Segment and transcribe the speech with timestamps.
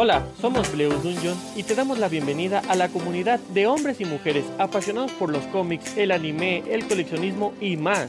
[0.00, 4.04] Hola, somos Bleus Dungeon y te damos la bienvenida a la comunidad de hombres y
[4.04, 8.08] mujeres apasionados por los cómics, el anime, el coleccionismo y más.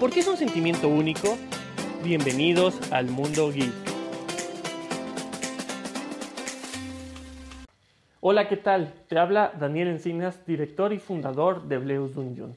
[0.00, 1.36] ¿Por qué es un sentimiento único?
[2.02, 3.70] Bienvenidos al mundo geek.
[8.20, 8.94] Hola, ¿qué tal?
[9.06, 12.56] Te habla Daniel Encinas, director y fundador de Bleus Dungeon.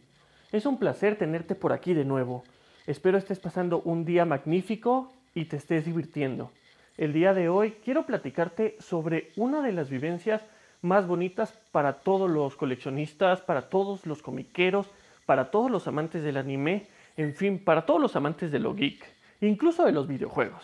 [0.54, 2.46] Es un placer tenerte por aquí de nuevo.
[2.88, 6.50] Espero estés pasando un día magnífico y te estés divirtiendo.
[6.96, 10.46] El día de hoy quiero platicarte sobre una de las vivencias
[10.84, 14.88] más bonitas para todos los coleccionistas, para todos los comiqueros,
[15.26, 16.86] para todos los amantes del anime,
[17.18, 19.04] en fin, para todos los amantes de lo geek,
[19.42, 20.64] incluso de los videojuegos.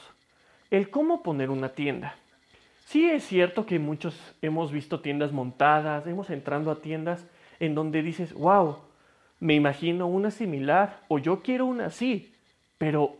[0.70, 2.16] El cómo poner una tienda.
[2.86, 7.26] Sí es cierto que muchos hemos visto tiendas montadas, hemos entrado a tiendas
[7.59, 8.78] en donde dices, wow,
[9.40, 12.36] me imagino una similar o yo quiero una así,
[12.78, 13.18] pero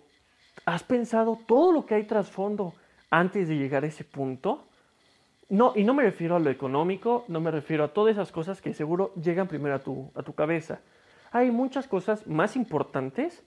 [0.66, 2.76] ¿has pensado todo lo que hay trasfondo
[3.10, 4.66] antes de llegar a ese punto?
[5.50, 8.62] No, y no me refiero a lo económico, no me refiero a todas esas cosas
[8.62, 10.82] que seguro llegan primero a tu, a tu cabeza.
[11.32, 13.44] Hay muchas cosas más importantes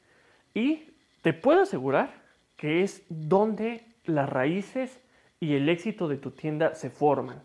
[0.55, 0.91] y
[1.23, 2.11] te puedo asegurar
[2.57, 5.01] que es donde las raíces
[5.41, 7.43] y el éxito de tu tienda se forman.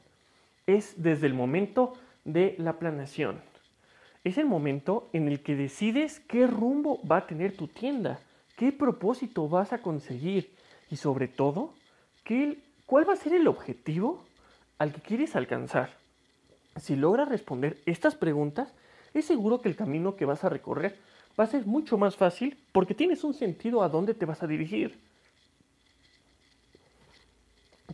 [0.65, 1.93] Es desde el momento
[2.25, 3.41] de la planeación.
[4.23, 8.19] Es el momento en el que decides qué rumbo va a tener tu tienda,
[8.57, 10.53] qué propósito vas a conseguir
[10.89, 11.73] y sobre todo
[12.85, 14.23] ¿cuál va a ser el objetivo
[14.77, 15.91] al que quieres alcanzar?
[16.77, 18.73] Si logras responder estas preguntas,
[19.13, 20.97] es seguro que el camino que vas a recorrer
[21.39, 24.47] va a ser mucho más fácil porque tienes un sentido a dónde te vas a
[24.47, 24.99] dirigir.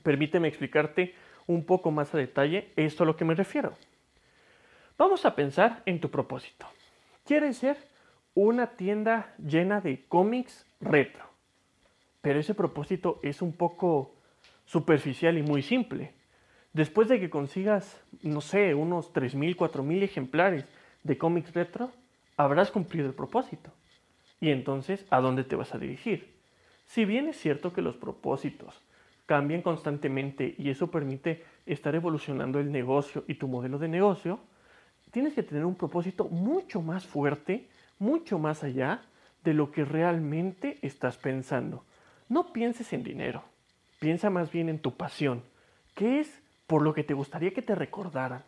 [0.01, 1.15] Permíteme explicarte
[1.47, 3.73] un poco más a detalle esto a lo que me refiero.
[4.97, 6.67] Vamos a pensar en tu propósito.
[7.25, 7.77] Quieres ser
[8.33, 11.23] una tienda llena de cómics retro.
[12.21, 14.15] Pero ese propósito es un poco
[14.65, 16.13] superficial y muy simple.
[16.73, 20.65] Después de que consigas, no sé, unos 3.000, 4.000 ejemplares
[21.03, 21.91] de cómics retro,
[22.37, 23.71] habrás cumplido el propósito.
[24.41, 26.33] Y entonces, ¿a dónde te vas a dirigir?
[26.85, 28.81] Si bien es cierto que los propósitos
[29.25, 34.39] cambian constantemente y eso permite estar evolucionando el negocio y tu modelo de negocio,
[35.11, 37.67] tienes que tener un propósito mucho más fuerte,
[37.99, 39.01] mucho más allá
[39.43, 41.85] de lo que realmente estás pensando.
[42.29, 43.43] No pienses en dinero,
[44.03, 45.43] Piensa más bien en tu pasión.
[45.95, 48.43] ¿Qué es por lo que te gustaría que te recordaran?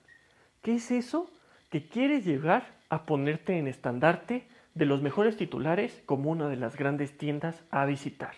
[0.61, 1.31] ¿Qué es eso
[1.69, 6.75] que quieres llegar a ponerte en estandarte de los mejores titulares como una de las
[6.75, 8.33] grandes tiendas a visitar?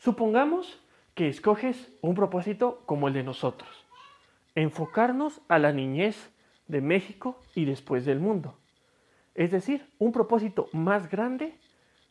[0.00, 0.76] Supongamos
[1.14, 3.70] que escoges un propósito como el de nosotros,
[4.56, 6.32] enfocarnos a la niñez
[6.66, 8.58] de México y después del mundo.
[9.36, 11.54] Es decir, un propósito más grande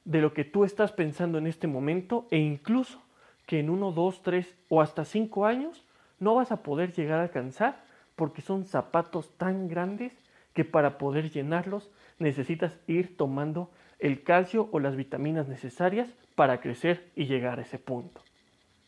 [0.06, 3.04] de lo que tú estás pensando en este momento e incluso
[3.45, 5.83] que en uno, dos, tres o hasta cinco años
[6.19, 7.83] no vas a poder llegar a alcanzar
[8.16, 10.13] porque son zapatos tan grandes
[10.53, 13.69] que para poder llenarlos necesitas ir tomando
[14.00, 18.22] el calcio o las vitaminas necesarias para crecer y llegar a ese punto.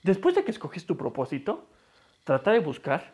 [0.03, 1.67] Después de que escoges tu propósito,
[2.23, 3.13] trata de buscar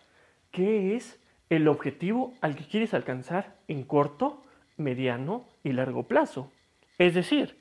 [0.52, 4.44] qué es el objetivo al que quieres alcanzar en corto,
[4.78, 6.52] mediano y largo plazo.
[6.98, 7.60] Es decir,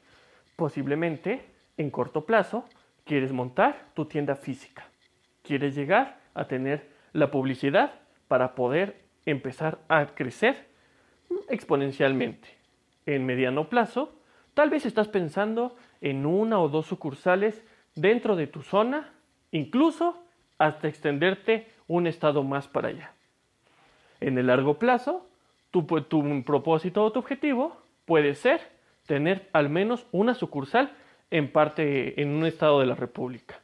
[0.56, 1.44] posiblemente
[1.76, 2.64] en corto plazo
[3.04, 4.86] Quieres montar tu tienda física.
[5.42, 7.92] Quieres llegar a tener la publicidad
[8.28, 10.66] para poder empezar a crecer
[11.48, 12.48] exponencialmente.
[13.06, 14.12] En mediano plazo,
[14.54, 17.64] tal vez estás pensando en una o dos sucursales
[17.94, 19.12] dentro de tu zona,
[19.50, 20.22] incluso
[20.58, 23.12] hasta extenderte un estado más para allá.
[24.20, 25.26] En el largo plazo,
[25.70, 25.86] tu,
[26.44, 28.60] propósito o tu objetivo puede ser
[29.06, 30.92] tener al menos una sucursal
[31.32, 33.60] en parte en un estado de la República.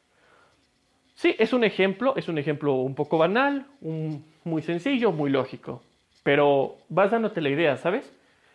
[1.15, 5.83] Sí, es un ejemplo, es un ejemplo un poco banal, muy sencillo, muy lógico,
[6.23, 8.11] pero vas dándote la idea, ¿sabes?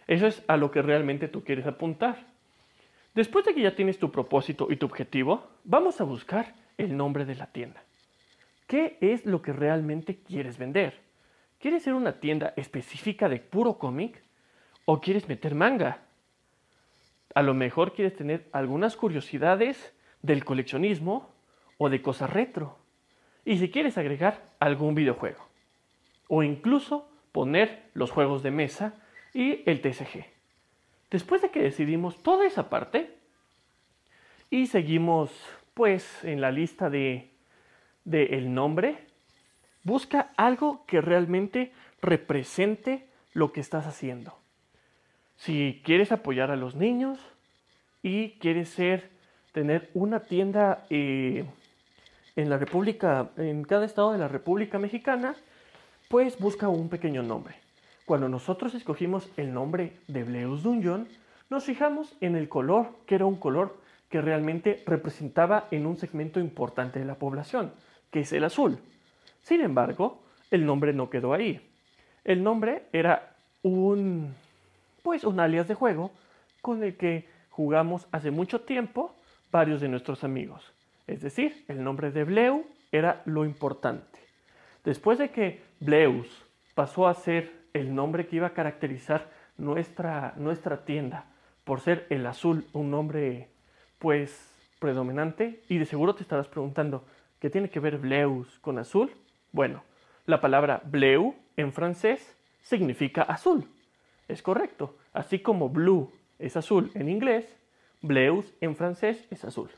[0.08, 2.26] Eso es a lo que realmente tú quieres apuntar.
[3.14, 7.26] Después de que ya tienes tu propósito y tu objetivo, vamos a buscar el nombre
[7.26, 7.84] de la tienda.
[8.66, 11.00] ¿Qué es lo que realmente quieres vender?
[11.60, 14.24] ¿Quieres ser una tienda específica de puro cómic?
[14.86, 16.00] ¿O quieres meter manga?
[17.34, 21.30] A lo mejor quieres tener algunas curiosidades del coleccionismo
[21.78, 22.78] o de cosas retro.
[23.46, 25.46] Y si quieres agregar algún videojuego.
[26.28, 28.94] O incluso poner los juegos de mesa
[29.34, 30.26] y el TCG.
[31.10, 33.16] Después de que decidimos toda esa parte
[34.50, 35.32] y seguimos
[35.74, 37.32] pues en la lista de,
[38.06, 38.98] de el nombre,
[39.84, 41.72] busca algo que realmente
[42.02, 44.43] represente lo que estás haciendo.
[45.44, 47.20] Si quieres apoyar a los niños
[48.02, 49.10] y quieres ser,
[49.52, 51.44] tener una tienda eh,
[52.38, 55.36] en la República, en cada estado de la República Mexicana,
[56.08, 57.56] pues busca un pequeño nombre.
[58.06, 61.10] Cuando nosotros escogimos el nombre de Bleus Dungeon,
[61.50, 63.76] nos fijamos en el color, que era un color
[64.10, 67.74] que realmente representaba en un segmento importante de la población,
[68.12, 68.80] que es el azul.
[69.42, 71.60] Sin embargo, el nombre no quedó ahí.
[72.24, 74.34] El nombre era un
[75.04, 76.12] pues un alias de juego
[76.62, 79.14] con el que jugamos hace mucho tiempo
[79.52, 80.74] varios de nuestros amigos.
[81.06, 84.20] Es decir, el nombre de Bleu era lo importante.
[84.84, 86.28] Después de que Bleus
[86.74, 91.26] pasó a ser el nombre que iba a caracterizar nuestra, nuestra tienda
[91.64, 93.50] por ser el azul un nombre
[94.00, 97.06] pues predominante y de seguro te estarás preguntando
[97.40, 99.12] ¿qué tiene que ver Bleus con azul?
[99.52, 99.84] Bueno,
[100.26, 103.68] la palabra bleu en francés significa azul.
[104.28, 104.96] Es correcto.
[105.14, 107.46] Así como blue es azul en inglés,
[108.02, 109.70] bleus en francés es azul.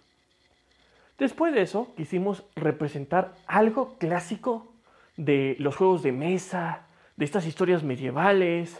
[1.18, 4.68] Después de eso, quisimos representar algo clásico
[5.16, 8.78] de los juegos de mesa, de estas historias medievales,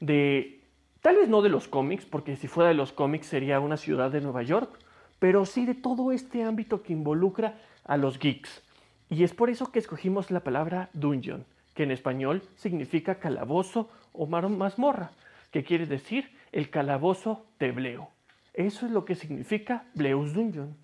[0.00, 0.60] de
[1.00, 4.10] tal vez no de los cómics, porque si fuera de los cómics sería una ciudad
[4.10, 4.78] de Nueva York,
[5.20, 8.62] pero sí de todo este ámbito que involucra a los geeks.
[9.08, 14.26] Y es por eso que escogimos la palabra dungeon, que en español significa calabozo o
[14.26, 15.10] mazmorra,
[15.50, 18.10] que quiere decir el calabozo de Bleo.
[18.54, 20.74] Eso es lo que significa Bleus Dungeon.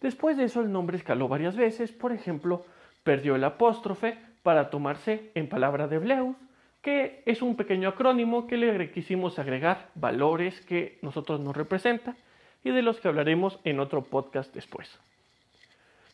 [0.00, 2.64] Después de eso el nombre escaló varias veces, por ejemplo,
[3.02, 6.36] perdió el apóstrofe para tomarse en palabra de Bleus,
[6.82, 12.16] que es un pequeño acrónimo que le quisimos agregar valores que nosotros nos representan
[12.64, 14.98] y de los que hablaremos en otro podcast después.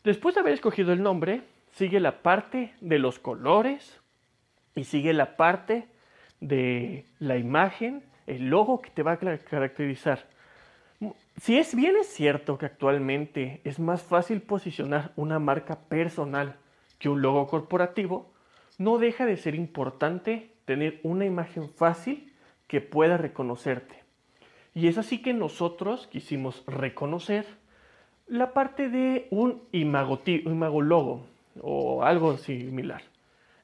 [0.03, 1.41] Después de haber escogido el nombre,
[1.71, 3.99] sigue la parte de los colores
[4.75, 5.87] y sigue la parte
[6.39, 10.27] de la imagen, el logo que te va a caracterizar.
[11.37, 16.55] Si es bien es cierto que actualmente es más fácil posicionar una marca personal
[16.99, 18.31] que un logo corporativo,
[18.77, 22.33] no deja de ser importante tener una imagen fácil
[22.67, 24.03] que pueda reconocerte.
[24.73, 27.45] Y es así que nosotros quisimos reconocer
[28.27, 31.25] la parte de un imagologo
[31.61, 33.01] o algo similar.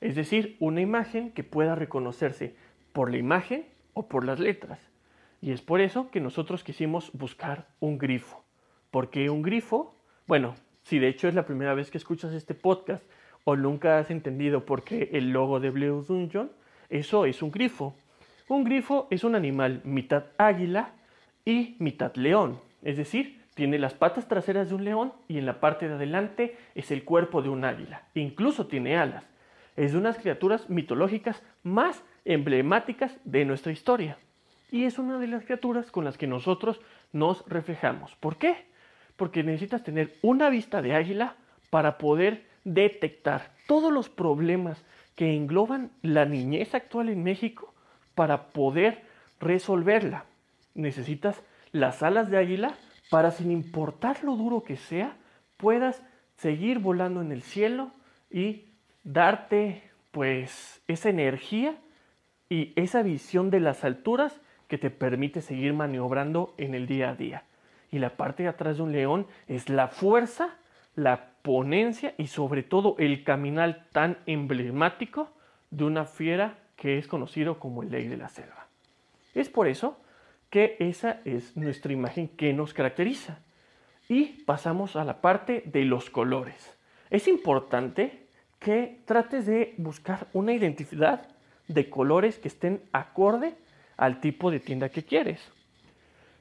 [0.01, 2.55] Es decir, una imagen que pueda reconocerse
[2.91, 4.79] por la imagen o por las letras.
[5.41, 8.43] Y es por eso que nosotros quisimos buscar un grifo.
[8.89, 9.95] ¿Por qué un grifo?
[10.27, 13.03] Bueno, si de hecho es la primera vez que escuchas este podcast
[13.43, 16.51] o nunca has entendido por qué el logo de Blue Dungeon,
[16.89, 17.95] eso es un grifo.
[18.49, 20.93] Un grifo es un animal mitad águila
[21.45, 22.59] y mitad león.
[22.83, 26.57] Es decir, tiene las patas traseras de un león y en la parte de adelante
[26.75, 28.07] es el cuerpo de un águila.
[28.13, 29.30] Incluso tiene alas.
[29.75, 34.17] Es de unas criaturas mitológicas más emblemáticas de nuestra historia.
[34.71, 36.79] Y es una de las criaturas con las que nosotros
[37.11, 38.15] nos reflejamos.
[38.15, 38.65] ¿Por qué?
[39.17, 41.35] Porque necesitas tener una vista de águila
[41.69, 44.83] para poder detectar todos los problemas
[45.15, 47.73] que engloban la niñez actual en México
[48.15, 49.03] para poder
[49.39, 50.25] resolverla.
[50.73, 51.41] Necesitas
[51.71, 52.75] las alas de águila
[53.09, 55.17] para, sin importar lo duro que sea,
[55.57, 56.01] puedas
[56.37, 57.91] seguir volando en el cielo
[58.29, 58.70] y
[59.03, 61.75] darte pues esa energía
[62.49, 67.15] y esa visión de las alturas que te permite seguir maniobrando en el día a
[67.15, 67.43] día.
[67.91, 70.55] Y la parte de atrás de un león es la fuerza,
[70.95, 75.29] la ponencia y sobre todo el caminar tan emblemático
[75.71, 78.67] de una fiera que es conocido como el ley de la selva.
[79.33, 79.97] Es por eso
[80.49, 83.39] que esa es nuestra imagen que nos caracteriza.
[84.09, 86.77] Y pasamos a la parte de los colores.
[87.09, 88.20] Es importante
[88.61, 91.27] que trates de buscar una identidad
[91.67, 93.55] de colores que estén acorde
[93.97, 95.41] al tipo de tienda que quieres.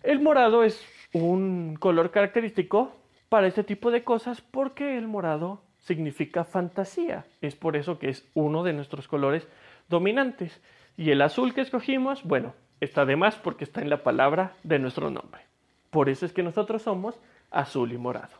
[0.02, 0.84] El morado es
[1.14, 2.92] un color característico
[3.30, 7.24] para este tipo de cosas porque el morado significa fantasía.
[7.40, 9.48] Es por eso que es uno de nuestros colores
[9.88, 10.60] dominantes.
[10.98, 14.78] Y el azul que escogimos, bueno, está de más porque está en la palabra de
[14.78, 15.40] nuestro nombre.
[15.88, 17.18] Por eso es que nosotros somos
[17.50, 18.36] azul y morado.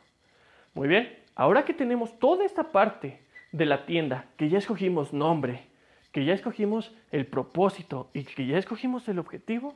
[0.75, 5.67] Muy bien, ahora que tenemos toda esta parte de la tienda, que ya escogimos nombre,
[6.13, 9.75] que ya escogimos el propósito y que ya escogimos el objetivo,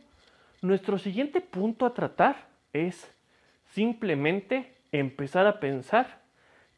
[0.63, 3.13] nuestro siguiente punto a tratar es
[3.67, 6.23] simplemente empezar a pensar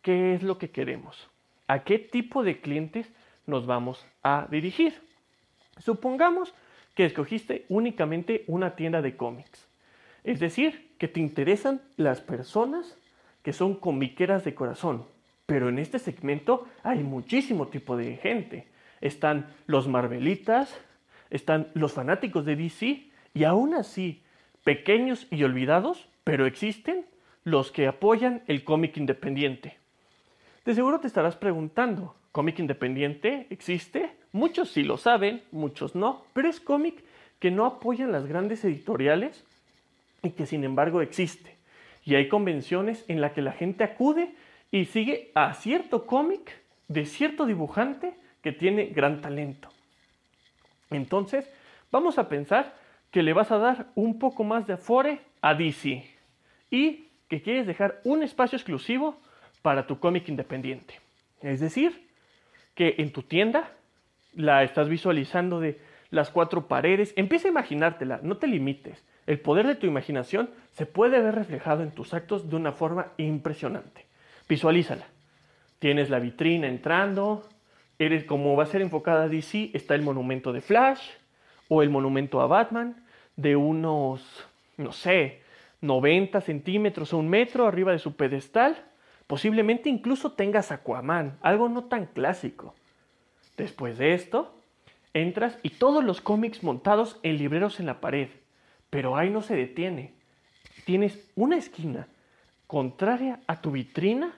[0.03, 1.29] qué es lo que queremos,
[1.69, 3.11] a qué tipo de clientes
[3.47, 4.95] nos vamos a dirigir.
[5.79, 6.55] Supongamos
[6.95, 9.69] que escogiste únicamente una tienda de cómics.
[10.25, 12.99] Es decir, que te interesan las personas
[13.43, 15.07] que son comiqueras de corazón.
[15.47, 18.67] Pero en este segmento hay muchísimo tipo de gente.
[19.01, 20.77] Están los Marvelitas,
[21.31, 24.23] están los fanáticos de DC y aún así,
[24.65, 27.07] pequeños y olvidados, pero existen
[27.45, 29.77] los que apoyan el cómic independiente.
[30.65, 34.11] De seguro te estarás preguntando, ¿cómic independiente existe?
[34.33, 37.05] Muchos sí lo saben, muchos no, pero es cómic
[37.39, 39.45] que no apoyan las grandes editoriales
[40.23, 41.55] y que sin embargo existe.
[42.05, 44.35] Y hay convenciones en las que la gente acude
[44.71, 49.69] y sigue a cierto cómic de cierto dibujante que tiene gran talento.
[50.91, 51.51] Entonces,
[51.91, 52.75] vamos a pensar
[53.11, 56.05] que le vas a dar un poco más de afore a DC
[56.71, 59.19] y que quieres dejar un espacio exclusivo
[59.63, 61.01] para tu cómic independiente.
[61.43, 62.09] Es decir,
[62.75, 63.73] que en tu tienda
[64.35, 65.81] la estás visualizando de
[66.11, 67.13] las cuatro paredes.
[67.17, 69.03] Empieza a imaginártela, no te limites.
[69.27, 73.09] El poder de tu imaginación se puede ver reflejado en tus actos de una forma
[73.17, 74.06] impresionante.
[74.49, 75.07] Visualízala.
[75.79, 77.49] Tienes la vitrina entrando,
[77.99, 81.01] eres como va a ser enfocada DC, está el monumento de Flash
[81.69, 83.05] o el monumento a Batman
[83.37, 84.23] de unos,
[84.77, 85.43] no sé,
[85.81, 88.77] 90 centímetros o un metro arriba de su pedestal.
[89.27, 92.75] Posiblemente incluso tengas Aquaman, algo no tan clásico.
[93.57, 94.55] Después de esto,
[95.13, 98.29] entras y todos los cómics montados en libreros en la pared.
[98.91, 100.15] Pero ahí no se detiene.
[100.85, 102.07] Tienes una esquina
[102.67, 104.35] contraria a tu vitrina,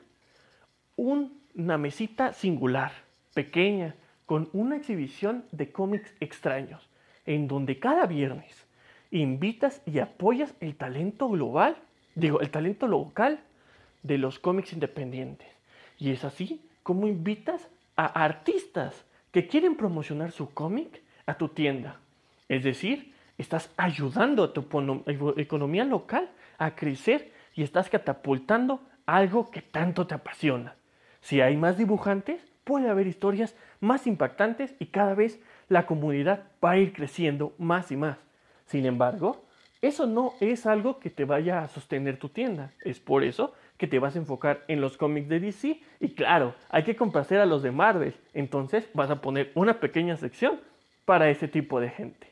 [0.97, 2.93] una mesita singular,
[3.35, 3.95] pequeña,
[4.27, 6.89] con una exhibición de cómics extraños,
[7.25, 8.67] en donde cada viernes
[9.11, 11.77] invitas y apoyas el talento global,
[12.15, 13.41] digo, el talento local
[14.03, 15.49] de los cómics independientes.
[15.99, 22.01] Y es así como invitas a artistas que quieren promocionar su cómic a tu tienda.
[22.49, 24.67] Es decir, estás ayudando a tu
[25.37, 30.77] economía local a crecer y estás catapultando algo que tanto te apasiona.
[31.21, 36.71] Si hay más dibujantes, puede haber historias más impactantes y cada vez la comunidad va
[36.71, 38.17] a ir creciendo más y más.
[38.67, 39.45] Sin embargo,
[39.83, 42.71] eso no es algo que te vaya a sostener tu tienda.
[42.85, 46.55] Es por eso que te vas a enfocar en los cómics de DC y claro,
[46.69, 48.15] hay que complacer a los de Marvel.
[48.35, 50.61] Entonces vas a poner una pequeña sección
[51.05, 52.29] para ese tipo de gente.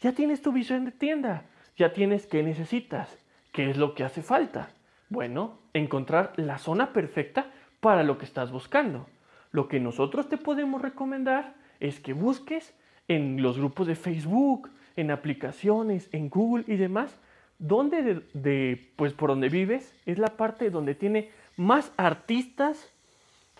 [0.00, 1.42] Ya tienes tu visión de tienda,
[1.76, 3.18] ya tienes qué necesitas,
[3.58, 4.70] qué es lo que hace falta.
[5.08, 7.50] Bueno, encontrar la zona perfecta
[7.80, 9.08] para lo que estás buscando.
[9.50, 12.72] Lo que nosotros te podemos recomendar es que busques
[13.08, 17.18] en los grupos de Facebook, en aplicaciones, en Google y demás,
[17.58, 22.92] donde de, pues por donde vives es la parte donde tiene más artistas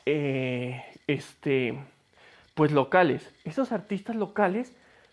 [0.06, 1.76] eh, este,
[2.54, 3.34] pues locales.
[3.42, 4.72] Esos artistas locales,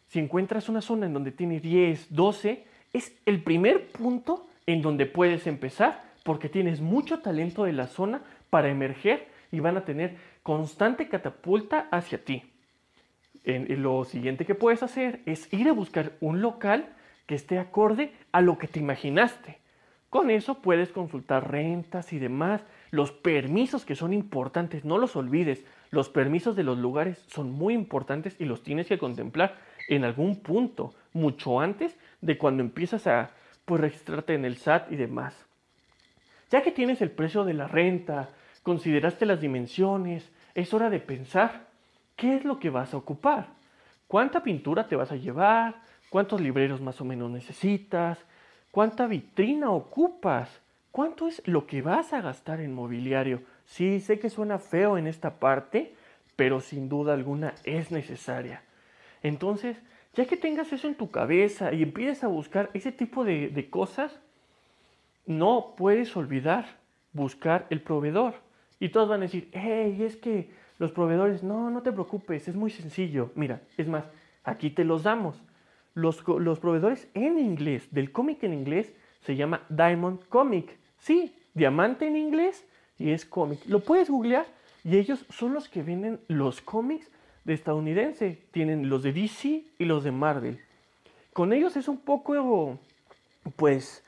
[0.10, 2.64] si encuentras una zona en donde tiene 10, 12,
[2.94, 8.22] es el primer punto en donde puedes empezar porque tienes mucho talento de la zona
[8.50, 12.44] para emerger y van a tener constante catapulta hacia ti
[13.46, 16.90] lo siguiente que puedes hacer es ir a buscar un local
[17.28, 19.60] que esté acorde a lo que te imaginaste.
[20.10, 25.66] Con eso puedes consultar rentas y demás, los permisos que son importantes, no los olvides.
[25.92, 29.58] Los permisos de los lugares son muy importantes y los tienes que contemplar
[29.88, 33.32] en algún punto, mucho antes de cuando empiezas a
[33.66, 35.46] pues, registrarte en el SAT y demás.
[36.52, 38.30] Ya que tienes el precio de la renta,
[38.64, 41.68] consideraste las dimensiones, es hora de pensar
[42.16, 43.48] ¿qué es lo que vas a ocupar?
[44.08, 45.76] ¿Cuánta pintura te vas a llevar?
[46.10, 48.20] ¿Cuántos libreros más o menos necesitas?
[48.72, 50.62] ¿Cuánta vitrina ocupas?
[50.92, 53.42] ¿Cuánto es lo que vas a gastar en mobiliario?
[53.66, 55.94] Sí, sé que suena feo en esta parte,
[56.36, 58.62] pero sin duda alguna es necesaria.
[59.24, 59.78] Entonces,
[60.16, 64.20] ya que tengas eso en tu cabeza y empieces a buscar ese tipo de, cosas,
[65.26, 66.66] no puedes olvidar
[67.14, 68.36] buscar el proveedor.
[68.80, 72.56] Y todos van a decir, hey, es que los proveedores, no, no te preocupes, es
[72.56, 73.32] muy sencillo.
[73.36, 74.06] Mira, es más,
[74.44, 75.42] aquí te los damos.
[75.94, 80.78] Los, los proveedores en inglés, del cómic en inglés, se llama Diamond Comic.
[81.00, 82.66] Sí, diamante en inglés
[82.98, 83.60] y es cómic.
[83.68, 84.46] Lo puedes googlear
[84.84, 87.10] y ellos son los que venden los cómics
[87.46, 88.42] de estadounidense.
[88.52, 90.60] Tienen los de DC y los de Marvel.
[91.32, 92.78] Con ellos es un poco,
[93.56, 94.04] pues,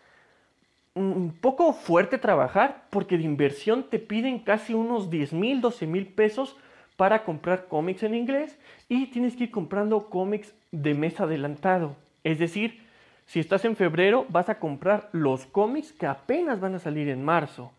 [0.93, 6.07] un poco fuerte trabajar porque de inversión te piden casi unos 10 mil, 12 mil
[6.07, 6.57] pesos
[6.95, 8.57] para comprar cómics en inglés
[8.89, 11.95] y tienes que ir comprando cómics de mes adelantado.
[12.23, 12.81] Es decir,
[13.27, 17.23] si estás en febrero vas a comprar los cómics que apenas van a salir en
[17.23, 17.71] marzo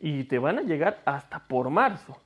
[0.00, 2.20] y te van a llegar hasta por marzo.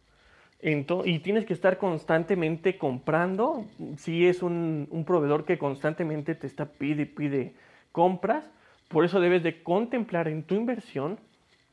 [0.63, 3.65] Y tienes que estar constantemente comprando.
[3.97, 7.55] Si es un, proveedor que constantemente te está pide pide
[7.91, 8.49] compras,
[8.89, 11.19] por eso debes de contemplar en tu inversión,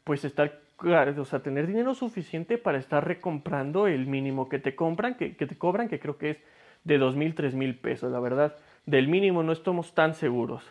[0.04, 5.16] pues estar, o sea, tener dinero suficiente para estar recomprando el mínimo que te compran,
[5.16, 6.38] que, te cobran, que creo que es
[6.84, 8.56] de dos mil, tres mil pesos, la verdad.
[8.88, 10.64] Del mínimo no estamos tan seguros.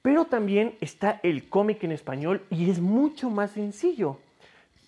[0.00, 4.18] Pero también está el cómic en español y es mucho más sencillo.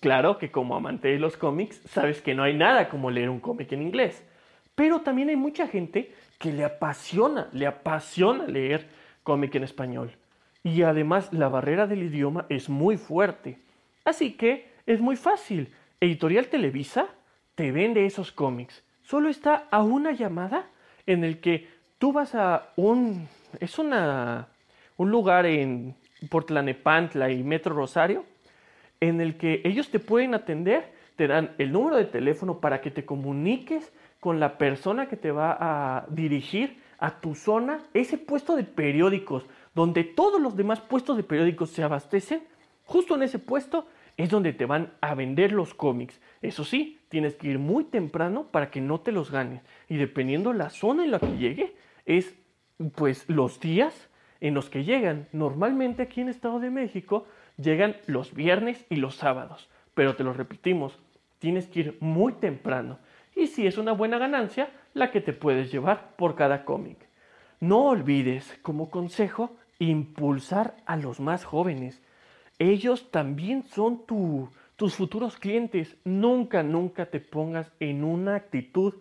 [0.01, 3.39] Claro que como amante de los cómics, sabes que no hay nada como leer un
[3.39, 4.25] cómic en inglés.
[4.73, 8.87] Pero también hay mucha gente que le apasiona, le apasiona leer
[9.21, 10.11] cómic en español.
[10.63, 13.59] Y además la barrera del idioma es muy fuerte.
[14.03, 15.71] Así que es muy fácil.
[15.99, 17.05] Editorial Televisa
[17.53, 18.83] te vende esos cómics.
[19.03, 20.65] Solo está a una llamada
[21.05, 23.27] en el que tú vas a un...
[23.59, 24.47] Es una,
[24.97, 25.93] un lugar en
[26.27, 28.30] Portlanepantla y Metro Rosario
[29.01, 32.91] en el que ellos te pueden atender, te dan el número de teléfono para que
[32.91, 33.91] te comuniques
[34.21, 39.45] con la persona que te va a dirigir a tu zona, ese puesto de periódicos,
[39.73, 42.43] donde todos los demás puestos de periódicos se abastecen,
[42.85, 46.21] justo en ese puesto es donde te van a vender los cómics.
[46.43, 49.63] Eso sí, tienes que ir muy temprano para que no te los ganes.
[49.89, 52.35] Y dependiendo la zona en la que llegue, es
[52.95, 55.27] pues los días en los que llegan.
[55.31, 57.25] Normalmente aquí en Estado de México
[57.57, 59.69] llegan los viernes y los sábados.
[59.93, 60.97] Pero te lo repetimos,
[61.39, 62.99] tienes que ir muy temprano.
[63.35, 66.97] Y si es una buena ganancia, la que te puedes llevar por cada cómic.
[67.59, 72.01] No olvides, como consejo, impulsar a los más jóvenes.
[72.59, 75.97] Ellos también son tus futuros clientes.
[76.03, 78.95] Nunca, nunca te pongas en una actitud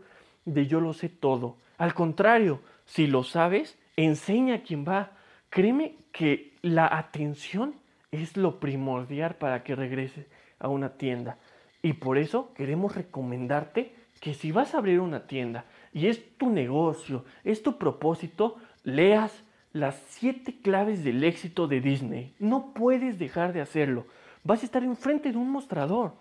[0.44, 1.56] de yo lo sé todo.
[1.78, 5.12] Al contrario, si lo sabes, enseña a quien va.
[5.50, 7.74] Créeme que la atención
[8.12, 10.26] es lo primordial para que regreses
[10.58, 11.38] a una tienda.
[11.82, 16.50] Y por eso queremos recomendarte que si vas a abrir una tienda y es tu
[16.50, 22.34] negocio, es tu propósito, leas las siete claves del éxito de Disney.
[22.38, 24.06] No puedes dejar de hacerlo.
[24.44, 26.14] Vas a estar enfrente de un mostrador.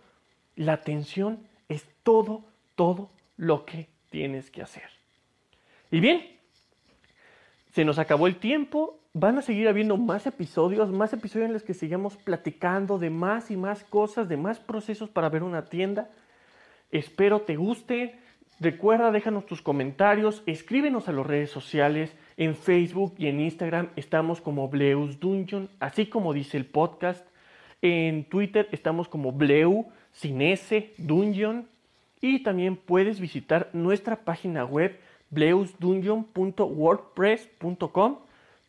[0.55, 4.89] La atención es todo, todo lo que tienes que hacer.
[5.91, 6.21] Y bien,
[7.73, 11.63] se nos acabó el tiempo van a seguir habiendo más episodios, más episodios en los
[11.63, 16.09] que sigamos platicando de más y más cosas, de más procesos para ver una tienda.
[16.91, 18.19] Espero te guste.
[18.59, 24.41] Recuerda, déjanos tus comentarios, escríbenos a las redes sociales, en Facebook y en Instagram estamos
[24.41, 27.25] como Bleus Dungeon, así como dice el podcast.
[27.81, 31.69] En Twitter estamos como Bleu, sin S, Dungeon.
[32.19, 38.17] Y también puedes visitar nuestra página web bleusdungeon.wordpress.com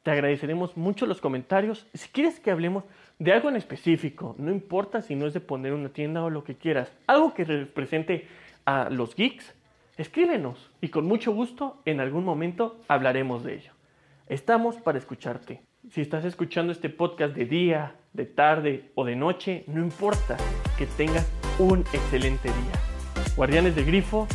[0.02, 1.86] te agradeceremos mucho los comentarios.
[1.94, 2.84] Si quieres que hablemos
[3.18, 6.44] de algo en específico, no importa si no es de poner una tienda o lo
[6.44, 8.26] que quieras, algo que represente
[8.64, 9.54] a los geeks,
[9.96, 13.72] escríbenos y con mucho gusto en algún momento hablaremos de ello.
[14.28, 15.62] Estamos para escucharte.
[15.90, 20.36] Si estás escuchando este podcast de día, de tarde o de noche, no importa
[20.78, 23.34] que tengas un excelente día.
[23.36, 24.26] Guardianes de Grifo,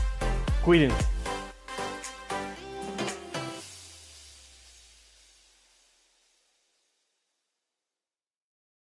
[0.64, 1.15] cuídense.